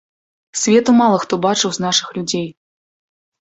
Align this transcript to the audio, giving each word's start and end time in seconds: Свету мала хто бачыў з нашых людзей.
Свету 0.61 0.95
мала 1.01 1.19
хто 1.25 1.33
бачыў 1.45 1.69
з 1.77 1.85
нашых 1.85 2.09
людзей. 2.17 2.49